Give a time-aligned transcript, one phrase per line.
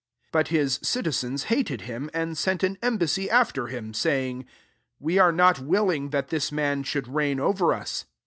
[0.31, 4.47] 14 But his citizens hated him, and sent an embassy after him, saying,'
[4.99, 8.05] We are not willing that this mem should reign over us.'